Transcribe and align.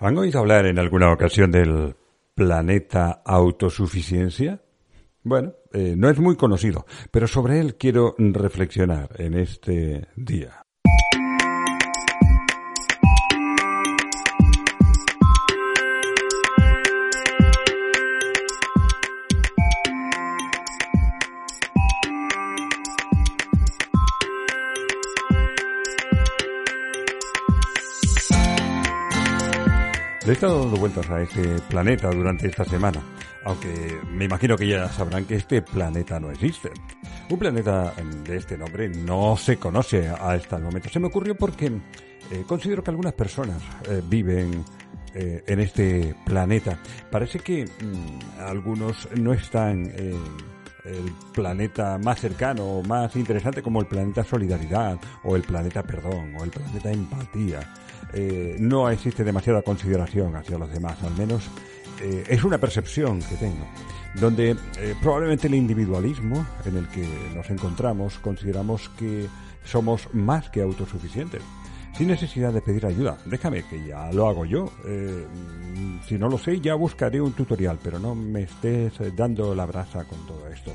¿Han 0.00 0.16
oído 0.16 0.40
hablar 0.40 0.64
en 0.64 0.78
alguna 0.78 1.12
ocasión 1.12 1.50
del 1.50 1.94
planeta 2.34 3.20
autosuficiencia? 3.22 4.62
Bueno, 5.22 5.52
eh, 5.74 5.94
no 5.94 6.08
es 6.08 6.18
muy 6.18 6.36
conocido, 6.36 6.86
pero 7.10 7.26
sobre 7.26 7.60
él 7.60 7.76
quiero 7.76 8.14
reflexionar 8.16 9.10
en 9.20 9.34
este 9.34 10.08
día. 10.16 10.64
Le 30.24 30.30
he 30.30 30.32
estado 30.32 30.60
dando 30.60 30.76
vueltas 30.76 31.08
a 31.08 31.22
este 31.22 31.58
planeta 31.70 32.10
durante 32.10 32.46
esta 32.46 32.64
semana, 32.66 33.00
aunque 33.44 33.98
me 34.12 34.26
imagino 34.26 34.54
que 34.54 34.68
ya 34.68 34.86
sabrán 34.90 35.24
que 35.24 35.36
este 35.36 35.62
planeta 35.62 36.20
no 36.20 36.30
existe. 36.30 36.70
Un 37.30 37.38
planeta 37.38 37.94
de 38.24 38.36
este 38.36 38.58
nombre 38.58 38.90
no 38.90 39.34
se 39.38 39.56
conoce 39.56 40.08
hasta 40.08 40.56
el 40.56 40.62
momento. 40.62 40.90
Se 40.90 41.00
me 41.00 41.06
ocurrió 41.06 41.34
porque 41.34 41.72
eh, 42.30 42.44
considero 42.46 42.84
que 42.84 42.90
algunas 42.90 43.14
personas 43.14 43.62
eh, 43.88 44.02
viven 44.04 44.62
eh, 45.14 45.42
en 45.46 45.60
este 45.60 46.14
planeta. 46.26 46.78
Parece 47.10 47.38
que 47.38 47.64
mm, 47.64 48.40
algunos 48.42 49.08
no 49.16 49.32
están 49.32 49.86
en 49.86 50.49
el 50.84 51.12
planeta 51.32 51.98
más 51.98 52.20
cercano 52.20 52.64
o 52.64 52.82
más 52.82 53.14
interesante 53.16 53.62
como 53.62 53.80
el 53.80 53.86
planeta 53.86 54.24
solidaridad 54.24 54.98
o 55.24 55.36
el 55.36 55.42
planeta 55.42 55.82
perdón 55.82 56.34
o 56.38 56.44
el 56.44 56.50
planeta 56.50 56.90
empatía. 56.90 57.60
Eh, 58.12 58.56
no 58.58 58.90
existe 58.90 59.24
demasiada 59.24 59.62
consideración 59.62 60.34
hacia 60.36 60.58
los 60.58 60.70
demás, 60.70 61.02
al 61.02 61.14
menos 61.16 61.48
eh, 62.00 62.24
es 62.28 62.42
una 62.44 62.58
percepción 62.58 63.20
que 63.20 63.36
tengo, 63.36 63.66
donde 64.14 64.56
eh, 64.78 64.94
probablemente 65.00 65.46
el 65.46 65.54
individualismo 65.54 66.44
en 66.64 66.76
el 66.76 66.88
que 66.88 67.06
nos 67.34 67.50
encontramos 67.50 68.18
consideramos 68.18 68.88
que 68.98 69.28
somos 69.64 70.08
más 70.12 70.50
que 70.50 70.62
autosuficientes, 70.62 71.42
sin 72.00 72.08
necesidad 72.08 72.50
de 72.50 72.62
pedir 72.62 72.86
ayuda. 72.86 73.18
Déjame 73.26 73.62
que 73.64 73.84
ya 73.84 74.10
lo 74.10 74.26
hago 74.26 74.46
yo. 74.46 74.72
si 76.08 76.16
no 76.16 76.30
lo 76.30 76.38
sé, 76.38 76.58
ya 76.58 76.74
buscaré 76.74 77.20
un 77.20 77.34
tutorial, 77.34 77.78
pero 77.82 77.98
no 77.98 78.14
me 78.14 78.44
estés 78.44 78.94
dando 79.14 79.54
la 79.54 79.66
brasa 79.66 80.04
con 80.04 80.26
todo 80.26 80.48
esto. 80.48 80.72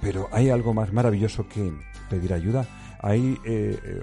pero 0.00 0.28
hay 0.30 0.50
algo 0.50 0.72
más 0.72 0.92
maravilloso 0.92 1.48
que 1.48 1.72
pedir 2.08 2.32
ayuda. 2.32 2.64
Hay 3.00 3.36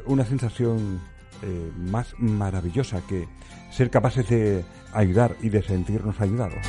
una 0.05 0.25
sensación 0.25 0.99
eh, 1.43 1.71
más 1.77 2.13
maravillosa 2.17 3.01
que 3.07 3.29
ser 3.71 3.89
capaces 3.89 4.27
de 4.27 4.65
ayudar 4.91 5.37
y 5.41 5.47
de 5.47 5.63
sentirnos 5.63 6.19
ayudados. 6.19 6.59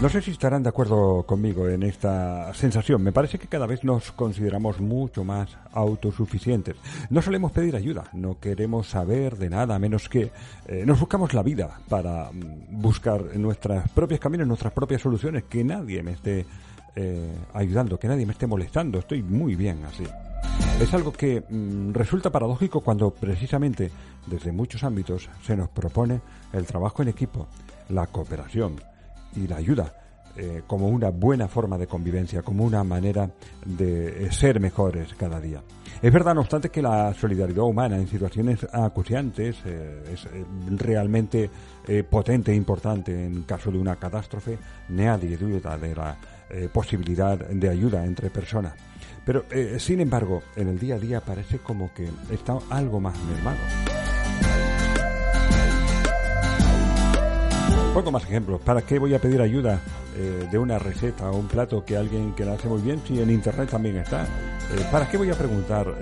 No 0.00 0.08
sé 0.08 0.22
si 0.22 0.30
estarán 0.30 0.62
de 0.62 0.68
acuerdo 0.68 1.24
conmigo 1.24 1.68
en 1.68 1.82
esta 1.82 2.54
sensación. 2.54 3.02
Me 3.02 3.10
parece 3.10 3.36
que 3.36 3.48
cada 3.48 3.66
vez 3.66 3.82
nos 3.82 4.12
consideramos 4.12 4.78
mucho 4.78 5.24
más 5.24 5.58
autosuficientes. 5.72 6.76
No 7.10 7.20
solemos 7.20 7.50
pedir 7.50 7.74
ayuda, 7.74 8.04
no 8.12 8.38
queremos 8.38 8.86
saber 8.86 9.36
de 9.36 9.50
nada, 9.50 9.74
a 9.74 9.78
menos 9.80 10.08
que 10.08 10.30
eh, 10.68 10.84
nos 10.86 11.00
buscamos 11.00 11.34
la 11.34 11.42
vida 11.42 11.80
para 11.88 12.30
mm, 12.30 12.80
buscar 12.80 13.36
nuestras 13.36 13.90
propios 13.90 14.20
caminos, 14.20 14.46
nuestras 14.46 14.72
propias 14.72 15.02
soluciones, 15.02 15.44
que 15.48 15.64
nadie 15.64 16.00
me 16.04 16.12
esté 16.12 16.46
eh, 16.94 17.34
ayudando, 17.54 17.98
que 17.98 18.06
nadie 18.06 18.24
me 18.24 18.34
esté 18.34 18.46
molestando, 18.46 19.00
estoy 19.00 19.24
muy 19.24 19.56
bien 19.56 19.84
así. 19.84 20.04
Es 20.80 20.94
algo 20.94 21.12
que 21.12 21.40
mm, 21.40 21.92
resulta 21.92 22.30
paradójico 22.30 22.82
cuando 22.82 23.10
precisamente 23.10 23.90
desde 24.28 24.52
muchos 24.52 24.84
ámbitos 24.84 25.28
se 25.42 25.56
nos 25.56 25.70
propone 25.70 26.20
el 26.52 26.66
trabajo 26.66 27.02
en 27.02 27.08
equipo, 27.08 27.48
la 27.88 28.06
cooperación 28.06 28.76
y 29.36 29.46
la 29.46 29.56
ayuda 29.56 29.92
eh, 30.36 30.62
como 30.66 30.88
una 30.88 31.10
buena 31.10 31.48
forma 31.48 31.76
de 31.78 31.86
convivencia, 31.86 32.42
como 32.42 32.64
una 32.64 32.84
manera 32.84 33.30
de 33.64 34.26
eh, 34.26 34.32
ser 34.32 34.60
mejores 34.60 35.14
cada 35.14 35.40
día. 35.40 35.62
Es 36.00 36.12
verdad, 36.12 36.34
no 36.34 36.42
obstante, 36.42 36.68
que 36.70 36.80
la 36.80 37.12
solidaridad 37.12 37.64
humana 37.64 37.96
en 37.96 38.06
situaciones 38.06 38.64
acuciantes 38.72 39.56
es 39.66 40.28
realmente 40.76 41.50
potente 42.08 42.52
e 42.52 42.54
importante. 42.54 43.26
En 43.26 43.42
caso 43.42 43.72
de 43.72 43.78
una 43.78 43.96
catástrofe, 43.96 44.58
nadie 44.90 45.36
duda 45.36 45.76
de 45.76 45.96
la 45.96 46.16
eh, 46.50 46.70
posibilidad 46.72 47.36
de 47.36 47.68
ayuda 47.68 48.06
entre 48.06 48.30
personas. 48.30 48.72
Pero, 49.26 49.44
eh, 49.50 49.76
sin 49.78 50.00
embargo, 50.00 50.42
en 50.56 50.68
el 50.68 50.78
día 50.78 50.94
a 50.94 50.98
día 50.98 51.20
parece 51.20 51.58
como 51.58 51.92
que 51.92 52.08
está 52.30 52.56
algo 52.70 53.00
más 53.00 53.18
mermado. 53.24 53.58
Pongo 57.98 58.12
más 58.12 58.22
ejemplos. 58.22 58.60
¿Para 58.60 58.82
qué 58.82 59.00
voy 59.00 59.12
a 59.14 59.18
pedir 59.18 59.42
ayuda 59.42 59.80
eh, 60.14 60.46
de 60.48 60.56
una 60.56 60.78
receta 60.78 61.28
o 61.32 61.36
un 61.36 61.48
plato 61.48 61.84
que 61.84 61.96
alguien 61.96 62.32
que 62.32 62.44
la 62.44 62.52
hace 62.52 62.68
muy 62.68 62.80
bien 62.80 63.02
si 63.04 63.20
en 63.20 63.28
internet 63.28 63.70
también 63.70 63.96
está? 63.96 64.24
¿Para 64.92 65.10
qué 65.10 65.16
voy 65.16 65.30
a 65.30 65.34
preguntar? 65.34 65.92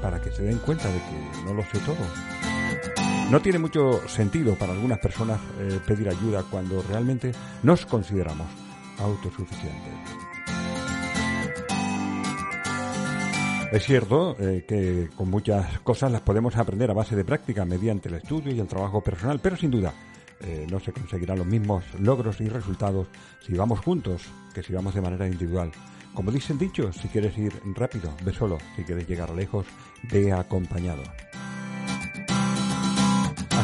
para 0.00 0.20
que 0.22 0.30
se 0.30 0.44
den 0.44 0.58
cuenta 0.58 0.86
de 0.86 1.00
que 1.00 1.44
no 1.44 1.52
lo 1.52 1.64
sé 1.64 1.80
todo. 1.80 1.96
No 3.28 3.42
tiene 3.42 3.58
mucho 3.58 4.06
sentido 4.06 4.54
para 4.54 4.72
algunas 4.72 5.00
personas 5.00 5.40
pedir 5.84 6.08
ayuda 6.08 6.44
cuando 6.48 6.80
realmente 6.88 7.32
nos 7.64 7.84
consideramos 7.86 8.46
autosuficiente. 9.00 9.90
Es 13.72 13.84
cierto 13.84 14.36
eh, 14.38 14.64
que 14.68 15.08
con 15.16 15.28
muchas 15.28 15.80
cosas 15.80 16.12
las 16.12 16.20
podemos 16.20 16.56
aprender 16.56 16.88
a 16.88 16.94
base 16.94 17.16
de 17.16 17.24
práctica 17.24 17.64
mediante 17.64 18.08
el 18.08 18.14
estudio 18.14 18.54
y 18.54 18.60
el 18.60 18.68
trabajo 18.68 19.00
personal, 19.00 19.40
pero 19.42 19.56
sin 19.56 19.72
duda 19.72 19.92
eh, 20.40 20.66
no 20.70 20.80
se 20.80 20.92
conseguirán 20.92 21.38
los 21.38 21.46
mismos 21.46 21.84
logros 22.00 22.40
y 22.40 22.48
resultados 22.48 23.08
si 23.40 23.54
vamos 23.54 23.80
juntos 23.80 24.22
que 24.54 24.62
si 24.62 24.72
vamos 24.72 24.94
de 24.94 25.00
manera 25.00 25.26
individual. 25.26 25.70
Como 26.14 26.30
dicen 26.30 26.58
dicho, 26.58 26.92
si 26.92 27.08
quieres 27.08 27.36
ir 27.36 27.52
rápido, 27.74 28.10
ve 28.24 28.32
solo, 28.32 28.58
si 28.74 28.84
quieres 28.84 29.06
llegar 29.06 29.30
lejos, 29.30 29.66
ve 30.10 30.32
acompañado. 30.32 31.02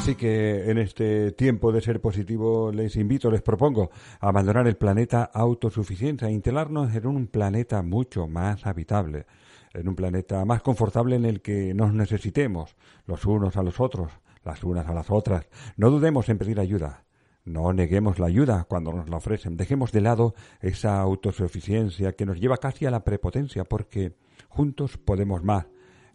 Así 0.03 0.17
que 0.17 0.69
en 0.69 0.79
este 0.79 1.31
tiempo 1.33 1.71
de 1.71 1.81
ser 1.81 2.01
positivo 2.01 2.73
les 2.73 2.97
invito, 2.97 3.31
les 3.31 3.41
propongo 3.41 3.91
abandonar 4.19 4.67
el 4.67 4.77
planeta 4.77 5.31
autosuficiencia 5.33 6.29
e 6.29 6.33
instalarnos 6.33 6.93
en 6.95 7.07
un 7.07 7.29
planeta 7.29 7.83
mucho 7.83 8.27
más 8.27 8.67
habitable, 8.67 9.27
en 9.73 9.89
un 9.89 9.95
planeta 9.95 10.45
más 10.45 10.61
confortable 10.61 11.15
en 11.15 11.25
el 11.25 11.41
que 11.41 11.73
nos 11.73 11.95
necesitemos 11.95 12.75
los 13.07 13.25
unos 13.27 13.57
a 13.57 13.63
los 13.63 13.79
otros, 13.79 14.11
las 14.45 14.63
unas 14.65 14.87
a 14.89 14.95
las 14.95 15.11
otras. 15.11 15.47
No 15.77 15.91
dudemos 15.91 16.29
en 16.29 16.39
pedir 16.39 16.61
ayuda. 16.61 17.05
No 17.45 17.73
neguemos 17.73 18.19
la 18.19 18.27
ayuda 18.27 18.65
cuando 18.69 18.93
nos 18.93 19.09
la 19.09 19.17
ofrecen. 19.17 19.57
Dejemos 19.57 19.93
de 19.93 20.01
lado 20.01 20.35
esa 20.61 21.01
autosuficiencia 21.01 22.13
que 22.13 22.27
nos 22.27 22.41
lleva 22.41 22.59
casi 22.59 22.87
a 22.87 22.91
la 22.91 23.05
prepotencia 23.05 23.65
porque 23.65 24.15
juntos 24.49 24.97
podemos 24.99 25.43
más 25.43 25.67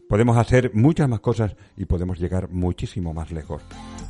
Podemos 0.07 0.38
hacer 0.38 0.74
muchas 0.74 1.09
más 1.09 1.19
cosas 1.19 1.56
y 1.75 1.83
podemos 1.83 2.18
llegar 2.18 2.50
muchísimo 2.50 3.13
más 3.13 3.29
lejos. 3.31 3.62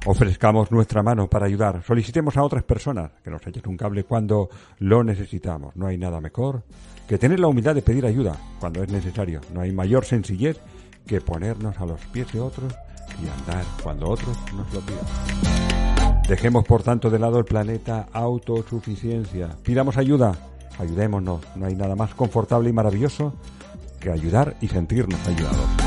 Ofrezcamos 0.06 0.72
nuestra 0.72 1.02
mano 1.02 1.28
para 1.28 1.48
ayudar. 1.48 1.82
Solicitemos 1.84 2.38
a 2.38 2.44
otras 2.44 2.64
personas 2.64 3.12
que 3.24 3.32
nos 3.32 3.46
echen 3.48 3.64
un 3.66 3.78
cable 3.78 4.04
cuando 4.04 4.48
lo 4.78 5.04
necesitamos. 5.04 5.76
No 5.76 5.88
hay 5.88 5.98
nada 5.98 6.22
mejor 6.22 6.64
que 7.08 7.18
tener 7.18 7.40
la 7.40 7.48
humildad 7.48 7.74
de 7.74 7.82
pedir 7.82 8.06
ayuda 8.06 8.38
cuando 8.60 8.84
es 8.84 8.92
necesario. 8.92 9.42
No 9.52 9.62
hay 9.62 9.72
mayor 9.72 10.06
sencillez 10.06 10.60
que 11.08 11.20
ponernos 11.20 11.80
a 11.80 11.86
los 11.88 12.06
pies 12.08 12.32
de 12.32 12.42
otros 12.42 12.76
y 13.22 13.28
andar 13.28 13.64
cuando 13.84 14.10
otros 14.10 14.38
nos 14.54 14.74
lo 14.74 14.82
pidan. 14.82 16.22
Dejemos 16.28 16.66
por 16.66 16.84
tanto 16.84 17.10
de 17.10 17.20
lado 17.20 17.40
el 17.40 17.46
planeta 17.46 18.08
autosuficiencia. 18.12 19.56
Pidamos 19.64 19.98
ayuda. 19.98 20.36
Ayudémonos. 20.78 21.42
No 21.56 21.66
hay 21.66 21.76
nada 21.76 21.96
más 21.96 22.14
confortable 22.14 22.70
y 22.70 22.74
maravilloso 22.74 23.34
que 24.00 24.12
ayudar 24.12 24.56
y 24.62 24.68
sentirnos 24.68 25.26
ayudados. 25.28 25.87